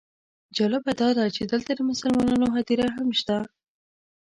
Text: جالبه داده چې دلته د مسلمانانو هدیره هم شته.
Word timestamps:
جالبه 0.57 0.91
داده 1.01 1.25
چې 1.35 1.41
دلته 1.51 1.71
د 1.75 1.81
مسلمانانو 1.91 2.47
هدیره 2.55 2.87
هم 2.95 3.07
شته. 3.19 3.37